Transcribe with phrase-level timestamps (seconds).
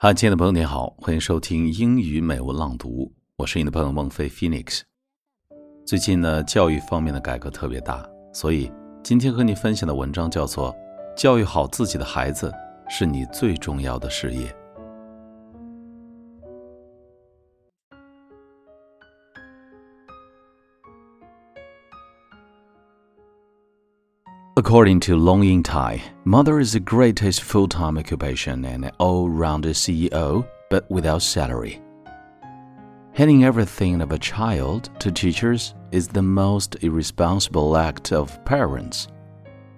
[0.00, 4.82] 嗨，亲爱的朋友，你好，欢迎收听英语美文朗读，我是你的朋友孟非 Phoenix。
[5.84, 8.70] 最近呢，教育方面的改革特别大，所以
[9.02, 10.72] 今天和你分享的文章叫做
[11.20, 12.54] 《教育好自己的孩子
[12.88, 14.46] 是你最重要的事业》。
[24.58, 30.90] According to Long Ying Tai, mother is the greatest full-time occupation and an all-rounder CEO, but
[30.90, 31.80] without salary.
[33.12, 39.06] Handing everything of a child to teachers is the most irresponsible act of parents.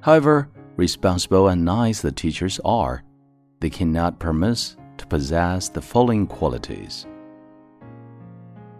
[0.00, 3.02] However responsible and nice the teachers are,
[3.58, 7.04] they cannot promise to possess the following qualities.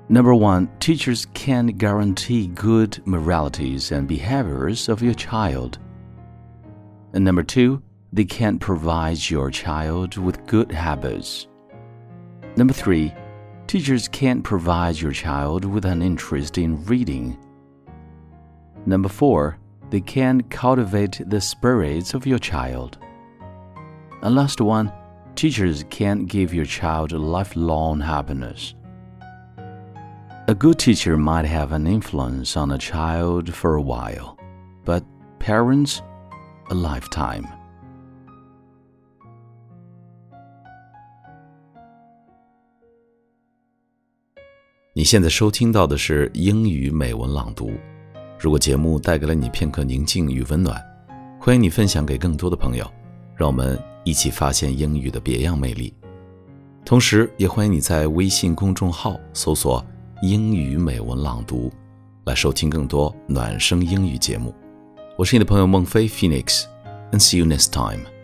[0.08, 5.80] Number one, teachers can guarantee good moralities and behaviors of your child.
[7.12, 11.46] And number two, they can't provide your child with good habits.
[12.56, 13.14] Number three,
[13.66, 17.38] teachers can't provide your child with an interest in reading.
[18.86, 19.58] Number four,
[19.90, 22.98] they can't cultivate the spirits of your child.
[24.22, 24.92] And last one,
[25.34, 28.74] teachers can't give your child lifelong happiness.
[30.48, 34.38] A good teacher might have an influence on a child for a while,
[34.84, 35.04] but
[35.38, 36.02] parents
[36.70, 37.44] a lifetime.
[44.94, 47.70] 你现在收听到的是英语美文朗读。
[48.38, 50.80] 如果节目带给了你片刻宁静与温暖，
[51.40, 52.84] 欢迎你分享给更多的朋友，
[53.36, 55.94] 让我们一起发现英语的别样魅力。
[56.84, 59.84] 同时，也欢迎你在微信公众号搜索
[60.22, 61.70] “英语美文朗读”，
[62.26, 64.52] 来收听更多暖声英语节目。
[65.18, 68.17] 我是你的朋友孟飞 Phoenix，and see you next time。